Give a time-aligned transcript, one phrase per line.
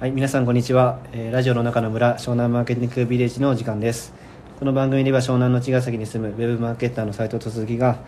[0.00, 4.14] はい、皆さんこんにちは、えーラジオの中の村湘南マーケティングビレッジの時間です
[4.58, 7.98] この番組では湘南の茅ヶ崎に住むウェブマーケッターの斉藤と鈴木が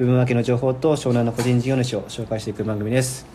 [0.00, 3.26] ウェブマーケの情報と湘南の個人事業主を紹介していく番組です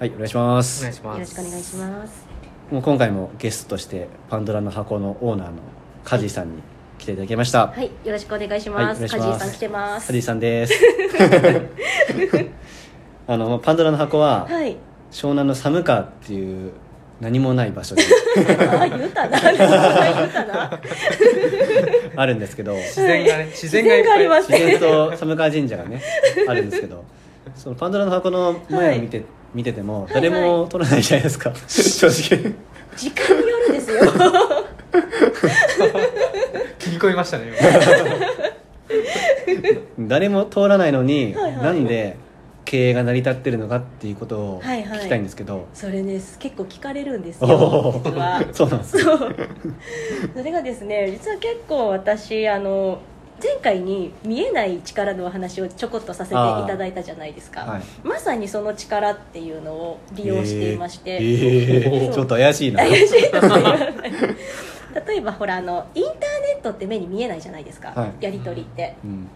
[0.00, 2.26] はいお願いしまおす願いしますよろしくお願いします。
[2.72, 5.58] もう今回もゲストとしてパンドラの箱のオーナーの
[6.02, 6.62] カジーさんに
[6.98, 9.04] 来ていただきました、はい、よろしくお願いしはいます。
[9.04, 10.06] お願いしますカジーさん来てます。
[10.08, 10.74] カジーさんです
[13.28, 14.76] あのパンドラの箱ははい。
[15.12, 16.72] 湘南の寒川っていう
[17.20, 18.02] 何もない場所で。
[18.02, 19.40] あ、 言うたな。
[19.40, 19.56] 言う
[20.32, 20.80] たな。
[22.16, 22.74] あるんですけど。
[22.74, 24.42] 自然がね 自然自がいっぱい。
[24.42, 26.02] 自然と寒川神社がね
[26.46, 27.04] あるんですけど。
[27.54, 29.22] そのパンドラの箱の前を見て,、
[29.54, 32.52] 見ててもはい誰も撮らないじゃないですか、正直。
[32.96, 34.00] 時間によるんですよ。
[36.78, 37.52] 切り込みましたね
[39.98, 41.62] 誰も通らないのに、はいはい。
[41.62, 42.16] なんで
[42.64, 44.98] 経営が成り立ってるのかっていうことをはいはい。
[45.00, 47.92] 聞きたいんですけど、それね、結構聞かれるんですおよ。
[48.02, 48.10] ー。
[48.10, 48.44] 実は。
[48.52, 49.18] そうなんですそう。
[50.36, 52.98] それがですね、実は結構私あの。
[53.42, 57.82] 前回に見えない力のお話をちょこっとさせていただいたじゃないですか、はい。
[58.04, 62.78] まさにその力っていうのを利用していまして、えーえーちょっと怪しいな。
[62.78, 63.22] 怪しい
[65.08, 66.20] 例えばほらあのインターネ
[66.60, 68.24] ットって目に見えないじゃないですか、はい。
[68.24, 68.94] やり取りって。
[69.04, 69.28] うん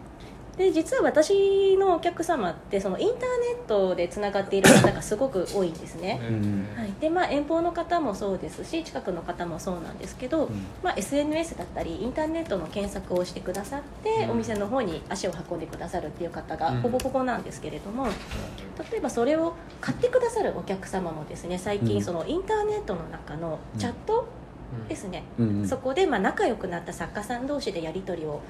[0.59, 3.25] で実は私のお客様ってそのインターネ
[3.65, 6.93] ットでつながっている方がすごく多いんですね、んはい。
[7.01, 10.67] でまあ、遠方の方もそうですし近くの方もそうなんですけど、うん。
[10.83, 14.31] まあ、SNS だったりインターネットの検索をしてくださって、うん。
[14.33, 16.81] お店の方に足を運んでくださるっていう方がうん。
[16.81, 18.09] ほぼほぼなんですけれども、
[18.91, 21.87] 例えばそれを買ってくださるお客様もですね最うん。
[21.87, 24.27] 近そのインターネットの中のチャット
[24.89, 25.69] ですね、うんうん。
[25.69, 28.41] そこでまあ仲良くなった作家さん同士でやり取りを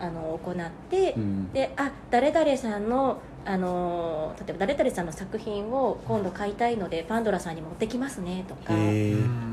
[0.00, 1.52] あの行って、うん。
[1.52, 8.74] であ誰々さんのあの例えば誰々さんの作品を今度買いたいのでパンドラさんに持ってきますねとか、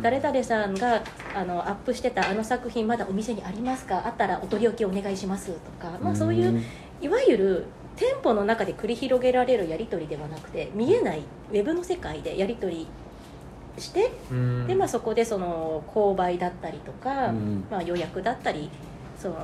[0.02, 1.02] 誰々さんが
[1.34, 6.62] あのアップしてたあの作品まだお店にありますかあったらお取り置きお願いしますとか、まあ、そういう
[7.02, 7.66] いわゆる
[7.96, 11.22] 店舗の中で繰り広げられるやり取りではなくて見えない
[11.52, 14.68] ウェブの世界でやり取りしてうん。
[14.68, 17.66] で、まあ、そこでその購買だったりとか、うん。
[17.70, 18.70] まあ、予約だったり
[19.18, 19.36] その、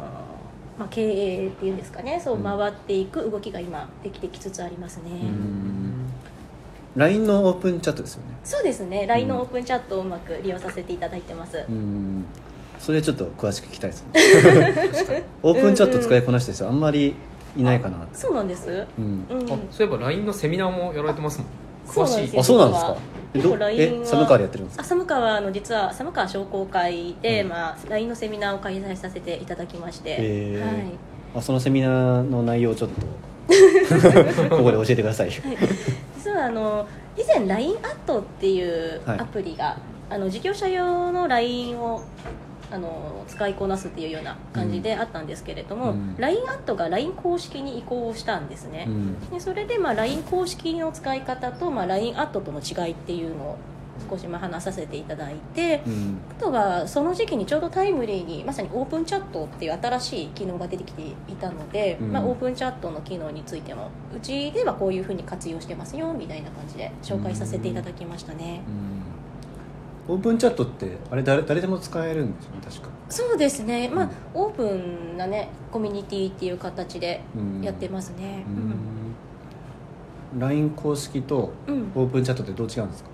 [0.81, 2.19] まあ、経営っていうんですかね。
[2.19, 2.43] そううん。
[2.43, 6.11] 回っていく動きが今できてきつつありますね、うん。
[6.95, 8.29] LINE のオープンチャットですよね。
[8.43, 9.05] そうですね。
[9.05, 12.25] LINE のオープンチャットをうまく利用させていただいてます、うん。
[12.79, 14.05] それちょっと詳しく聞きたいです
[15.09, 15.23] ね。
[15.43, 17.13] オープンチャット使いこなしてる人あんまり
[17.55, 19.25] いないかなそうなんです、うん。
[19.29, 21.47] うそういえば LINE のセミナーもやられてますもん。
[21.87, 22.41] 詳しいそうなんですよ。
[22.41, 22.97] あそうなんですか？
[22.97, 24.83] え結構ど LINE はえ寒川でやってるんですか？
[24.83, 27.49] あ寒川の実は寒川商工会で、うん。
[27.49, 30.61] まあ、LINE のセミナーを開催させていただきまして、へー。
[30.65, 30.85] はい。
[31.35, 33.01] あそのセミナーの内容をちょっと
[34.57, 35.29] ここで教えてください。
[35.29, 35.39] はい、
[36.17, 36.85] 実はあの
[37.17, 39.19] 以前 LINE アットっていうはい。
[39.19, 39.77] アプリが、
[40.09, 42.01] あの事業者用の LINE を
[42.71, 46.15] あの使いこなすっていうような感じであったんですけれども、うん。
[46.17, 49.29] LINE アットが LINE 公式に移行したんですね、うん。
[49.29, 53.57] でそれで、まあ、LINE 公式の使い方と、まあ、LINE アットとの違いっていうのを
[54.09, 56.17] 少しまあ話させていただいて、うん。
[56.37, 62.11] あとはその時期にちょうどタイムリーにまさにオープンチャットっていう新しい機能が出てきていたので、うん。
[62.11, 68.90] まあ、オープンチャットの機能についてもうちではこういうふうに活用してますよみたいな感じで紹介させていただきましたね、うん
[70.11, 72.89] オープンチャットってあれ誰誰でも使えるんですよね確か。
[73.09, 74.11] そうですね、まあうん
[74.43, 78.43] オープンなねコミュニティっていう形でうんやってますね。
[78.47, 80.39] うん。
[80.39, 83.09] LINE 公式とオープンチャットってどう違うんですか？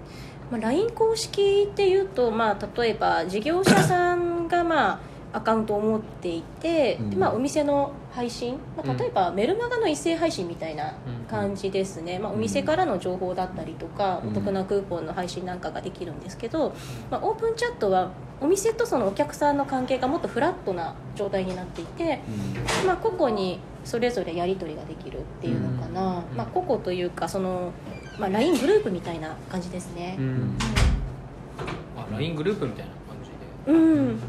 [0.51, 4.99] まあ、LINE 公式っていうと、まあ、例えば事業者さんが、まあ、
[5.37, 7.09] アカウントを持っていて、うん。
[7.11, 8.97] でまあ、お店の配信、まあ、うん。
[8.97, 10.93] 例えばメルマガの一斉配信みたいな
[11.29, 14.31] 感じですね、まあ、お店からの情報だったりとか、うん。
[14.31, 16.73] お得なクーポンの配信なんかができるんですけど、
[17.11, 22.19] まあ、オープンチャットはお店とそのお客さんの関係がもっとフラットな状態になっていて、
[22.85, 26.37] まあ、個々にそれぞれやり取りができるっていうのかな、うん。
[26.37, 27.71] まあ、個々というかその、
[28.19, 30.15] まあ、LINE グループみたいな感じですね。
[30.19, 30.57] うん。
[31.97, 33.73] あ LINE グループみたいな感じで。
[33.73, 34.19] うん、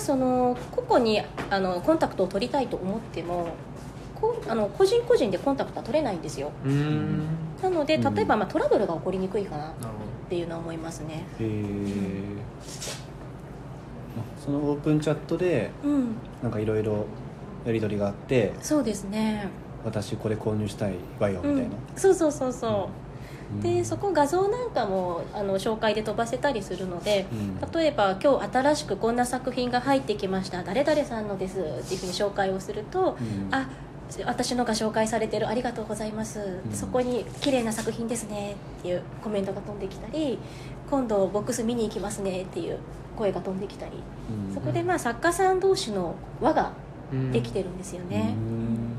[0.00, 3.48] その個々にあのコンタクトを取りたいと思っても
[4.20, 6.52] こうあの個人個人でコンタクトは取れないんですよ。
[6.64, 7.26] うん。
[7.62, 8.14] なのでうん。
[8.14, 9.70] 例えば、まあ、トラブルが起こりにくいかな。
[9.70, 11.24] っなるほていうのは思いますね。
[11.38, 12.22] へえ
[14.44, 16.14] そのオープンチャットでうん。
[16.42, 17.06] なんかいろいろ
[17.64, 19.48] やり取りがあってそうですね。
[19.84, 22.74] 私これ購入したいわよみたいな、うん、そうそうそうそう、う
[23.06, 23.09] ん
[23.62, 27.60] でそこ画像なんかもあの紹介で飛ばせたりするのでうん。
[27.72, 33.54] 例えば今日新しくこんな作品が入ってきました誰々さんのですっていうふうに紹介をすると、うん。
[33.54, 33.68] あ
[34.26, 36.72] 私のが紹介されてるありがとうございます、ん。
[36.72, 40.38] そこに綺麗な作品ですねっていうコメントが飛んできたり
[40.90, 42.78] 今度ボックス見に行きますねっていう
[43.16, 43.92] 声が飛んできたり。
[44.48, 44.54] うん。
[44.54, 46.72] そこでまあ作家さん同士の輪が
[47.32, 48.78] できてるんですよね、うん。
[48.78, 48.89] 作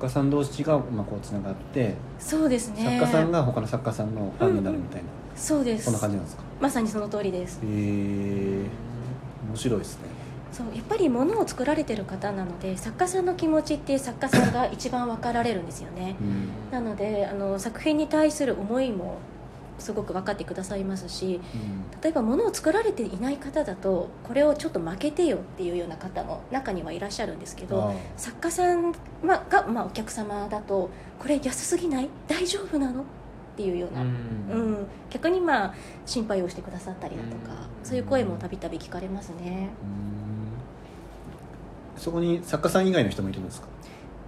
[0.00, 2.84] 家さん同士がまあこうつながって、そうですね。
[2.84, 5.84] 作家さんが他の作家さんのファンになるみたいな、そうです。
[5.84, 6.42] そんな感じなんですか？
[6.60, 7.60] まさにその通りです。
[7.62, 8.64] へえ
[9.48, 10.04] 面白いですね。
[10.52, 16.16] そうやっぱり物を作られてる方なので作家さんの気持ちって作家さんが一番分かられるんですよね。
[16.20, 16.48] うん。
[16.72, 19.18] なのであの作品に対する思いも
[19.80, 22.00] すごく分かってくださいますしうん。
[22.00, 32.08] 例えば物を作られていない方だとこれをちょっと負けてよっていうような方も中にはいらっしゃるんですけどあ作家さんまが、まあ、お客様だとこれ安すぎない？
[32.28, 33.02] 大丈夫なの？
[33.02, 33.04] っ
[33.56, 34.86] ていうような、うん。
[35.10, 35.74] 逆にまあ
[36.06, 37.86] 心配をしてくださったりだとかうん。
[37.86, 39.68] そういう声もたびたび聞かれますね。
[41.96, 42.00] うん。
[42.00, 43.66] そこに作家さん以外の人もいるんですか？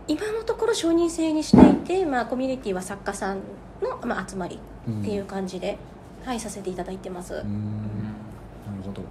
[0.08, 3.38] 今のところ承認制にしていて、まあ、コミュニティは作家さん
[3.82, 4.58] の、まあ、集まり
[4.90, 5.78] っていう感じで、
[6.24, 7.40] はい、させていただいてます、うん。
[7.40, 9.02] なるほど。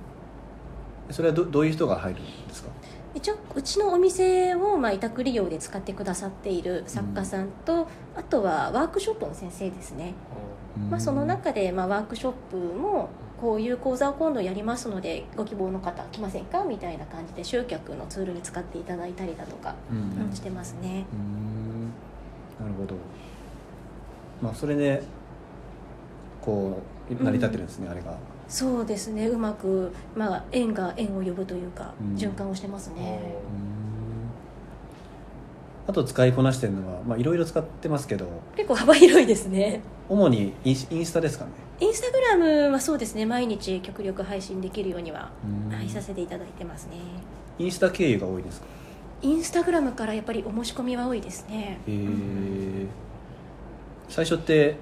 [1.09, 2.69] それはどどういう人が入るんですか？
[3.13, 10.13] 一応うちのお店を、まあ、委託利用で使ってくださっている作家さんと、あとはワークショップの先生ですね、
[10.89, 13.09] まあ、その中で、まあ、ワークショップも
[13.41, 16.63] こういう講座を今度やりますのでご希望の方来ませんか？
[16.63, 20.25] みたいな感じで集客のツールに使っていただいたりだとか、うん。
[20.27, 21.05] うんしてますね。
[21.11, 22.65] うん。
[22.65, 22.95] なるほど。
[24.41, 25.01] まあそれで
[26.39, 26.79] こ
[27.09, 28.15] う成り立ってるんですね、あれが。
[28.47, 29.27] そうですね。
[29.27, 32.15] うまく、まあ、縁が縁を呼ぶというか、うん。
[32.15, 33.19] 循環をしてますね、
[35.87, 39.81] あと使いこなしてるのはまあいろいろ使ってますけど結構幅広いですね。
[40.07, 45.31] 主にインスタですかねインスタグラムはそうですね毎日極力配信できるようには、
[45.69, 45.75] うん。
[45.75, 46.97] はい、させていただいてますね。
[47.57, 48.67] インスタ経由が多いですか？
[49.23, 51.79] インスタグラムからやっぱりお申し込みは多いですね。
[51.87, 52.85] へえ
[54.09, 54.75] 最初って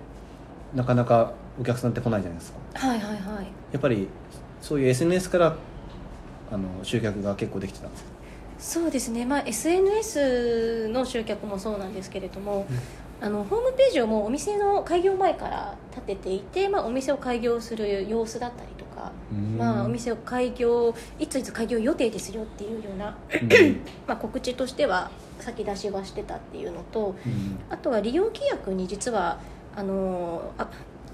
[0.76, 2.60] なかなかお客さんって来ないじゃないですか。
[2.88, 3.48] はいはいはい。
[3.72, 4.08] やっぱり
[4.62, 5.56] そういう SNS から
[6.52, 8.10] あの集客が結構できてたんですか？
[8.60, 12.66] そうですね、まあ、SNS の集客もそうなんですけれども、
[13.22, 19.12] あのホームページをもうお店の開業前から立てていて、まあ、お店を開業する様子だったりとか、
[19.58, 23.18] まあ、お店を開業いついつ開業予定ですよっていうような、
[24.08, 27.16] まあ、告知としては先出しはしてたっていうのと
[27.70, 29.40] あとは利用規約に実は
[29.76, 30.70] あのあ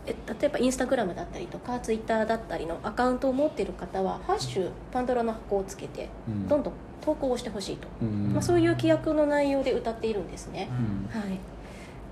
[0.08, 6.10] え例えばインスタグラムだったりとかツイッターだったりのアカウントを持っている方は「ハッシュパンドラの箱」をつけて
[6.48, 10.70] どんどん投稿をしてほしいと、まあ、そういう規約の内容で歌っているんですね、
[11.12, 11.40] はい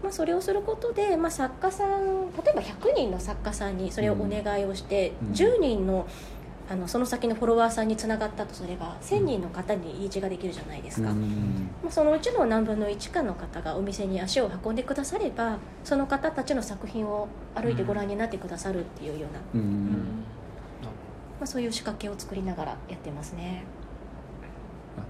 [0.03, 5.31] まあ、それをすることで、まあ、作家さん例えば100人の作家さんにそれをお願いをして、うん。
[5.31, 6.05] 10人の
[6.69, 20.23] あのその先のフォロワーさんにつながったとすれば1000人の方にリーチができるじゃないですか、まあ、そのうちの何分の1かの方がお店に足を運んでくださればその方たちの作品を歩いてご覧になってくださるっていうような、うん。
[20.81, 23.65] まあ、そういう仕掛けを作りながらやってますね。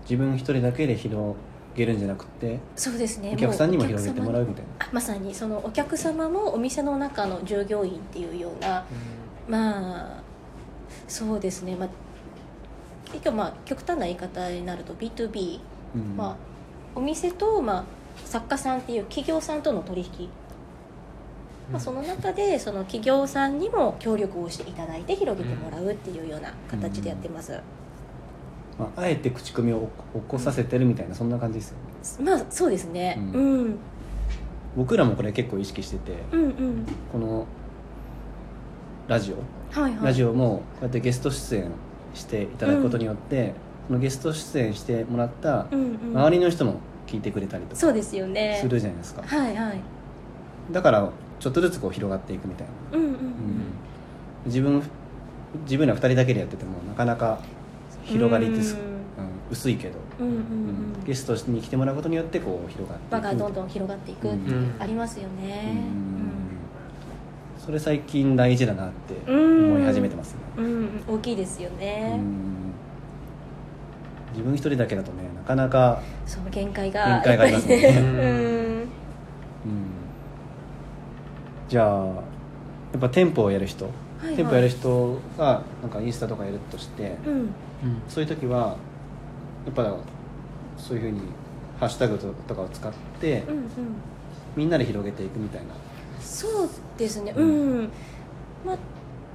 [0.10, 1.36] 自分一人だけで広
[1.76, 3.32] げるんじゃなくてそうですね。
[3.34, 4.86] お客さんにも広げてもらううみたいな。
[4.86, 8.86] あまさにそのお客様もお店の中の従業員っていうような
[9.48, 10.24] まあ
[11.08, 11.76] そうですね。
[11.76, 11.90] まあ
[13.06, 15.60] 結局まあ極端な言い方になると B2B、
[15.96, 16.18] うん。
[16.18, 16.36] まあ、
[16.96, 17.84] お店と、まあ、
[18.26, 20.30] 作家さんっていう企業さんとの取引、
[21.72, 27.60] まあ、その中でその企業さんにも協力をしていただいて広げてもらうっていうような形でやってます、
[28.80, 31.70] まあ、あえて口コミを起こさせてるみたいなそんな感じです
[32.18, 32.26] よ。
[32.26, 33.66] ねまあそうですね、ううん。
[33.72, 33.76] ん、
[34.76, 36.86] 僕らもこれ結構意識しててうんうん。
[37.12, 37.46] この
[39.08, 39.80] ラジオ？
[39.80, 40.06] はいはい。
[40.08, 41.72] ラジオもこうやってゲスト出演
[42.14, 43.54] していただくことによって、
[43.88, 46.18] そのゲスト出演してもらったうんうん。
[46.18, 46.76] 周りの人も
[47.06, 48.58] 聞いてくれたりとかそうですよね。
[48.62, 49.80] するじゃないですか、はいはい。
[50.72, 53.28] だからちょっとずつこう広がっていくみたいな、うんうんうん、うん。
[54.46, 54.82] 自分
[55.66, 57.40] 自分ら2人だけでやっててもなかなか
[58.06, 58.84] 広がりってす、ううん
[59.52, 60.38] 薄いけど、んうんうん。
[60.38, 61.02] ううん。
[61.02, 64.76] んゲストに来てもらうことによってこう広がっていく輪がどんどん広がっていくっていう、うん。
[64.80, 65.94] ありますようねん。
[67.60, 72.74] それ最近大事だなって思い始めてますね、うん、うん、大きいですようね、ん。
[74.34, 77.76] 自分一人だけだとねなかなか、そう限界が限界がありますね。
[78.00, 78.06] うん。
[78.06, 78.10] う
[78.82, 78.88] ん、
[81.70, 82.14] じゃあや
[82.98, 83.90] っぱ店舗をやる人、
[84.36, 87.50] 店舗やる人がなんかインスタとかやるとして、うんうん
[88.08, 88.78] そういう時は
[89.66, 89.98] やっぱ
[90.78, 91.22] そういうふうに
[91.80, 93.68] ハッシュタグとかを使って、うんうん。
[94.56, 95.68] みんなで広げていくみたいな。
[96.20, 97.34] そうですね。
[97.36, 97.92] ううん、
[98.66, 98.78] まあ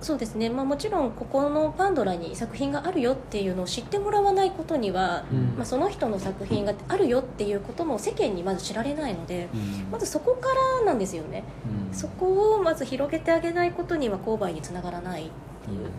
[0.00, 5.54] そうですね、まあ、もちろんここのパンドラに作品があるよっていうのを知ってもらわないことには、うん。
[5.56, 9.90] まあ、その人の作品があるよっていうことも世間にまず知られないのでうん。
[9.90, 10.48] まずそこか
[10.80, 11.42] らなんですよね。
[11.90, 11.94] うん。
[11.94, 15.26] そこをまず広げてあげないことには購買につながらない。
[15.26, 15.28] っ
[15.68, 15.90] ていう。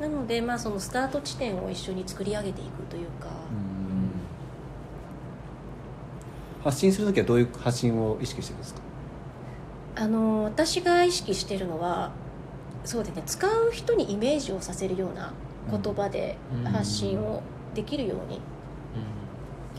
[0.00, 4.10] なので、まあ、そのスタート地点を一緒に作り上げていくというか、うん。
[6.64, 8.80] 発信するときはどういう発信を意識してるんですか？
[9.96, 12.10] あの私が意識してるのは
[12.84, 15.32] そうですね使う人にイメージをさせるような
[15.70, 16.70] 言葉でうん。
[16.70, 17.42] 発信を
[17.74, 18.40] できるように、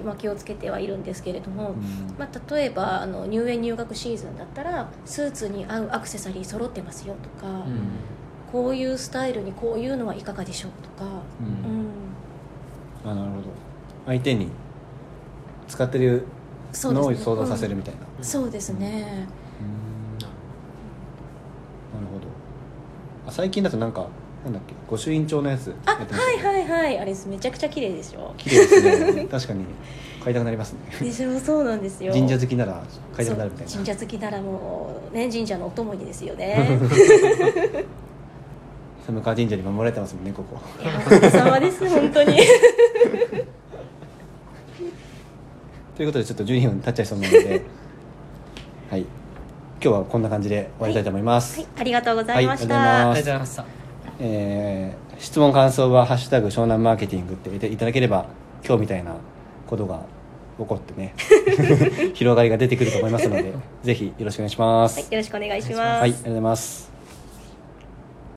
[0.05, 1.75] まあ、気をつけてはいるんですけれども、
[2.17, 7.89] まあ、例えばあの入園入学シーズンだったらスーツに合うアクセサリー揃ってますよとか、うん
[8.51, 11.09] こういうスタイルにこういうのはいかがでしょうとか、
[11.41, 11.47] うん。
[13.05, 13.11] うん。
[13.11, 13.43] あなるほど。
[14.05, 14.49] 相手に
[15.67, 16.25] 使ってる
[16.83, 18.23] のを想像させるみたいな、うん。
[18.23, 19.27] そうですね、
[19.61, 20.17] うん。
[20.19, 22.27] なるほど。
[23.27, 24.07] あ最近だとなんか
[24.45, 24.73] なんだっけ？
[24.89, 25.97] 御朱印帳のやつあは
[26.31, 26.99] いはいはい。
[26.99, 29.25] あれめちゃくちゃ綺麗でしょ綺麗ですね。
[29.31, 29.65] 確かに。
[30.23, 30.79] 買いたくなりますね。
[31.01, 31.37] でしょ？
[31.39, 32.13] そうなんですよ。
[32.13, 32.81] 神社好きなら
[33.13, 33.73] 買いたくなるみたいな。
[33.73, 36.79] 神社好きならもうね神社のお供にですよね
[39.07, 40.59] 寒川神社に守られてますもんねここ。
[40.83, 42.37] いやおかげさまです本当に。
[45.95, 47.61] ということでちょっと12分経っちゃいそうなので
[48.91, 48.99] はい。
[48.99, 49.07] 今
[49.79, 54.19] 日はこんな感じで終わりたいと思います、はいありがとうございました、はいありがとうございますありがとうございました。
[54.19, 58.27] えー質問感想は「ハッシュタグ湘南マーケティング」って入れていただければ
[58.63, 59.15] 今日みたいな
[59.65, 60.01] ことが
[60.59, 61.13] 起こってね
[62.13, 66.96] 広がりが出てくると思いますのでぜひよろしくお願いします、はい、よろしくお願いします、はい、ありがとうございます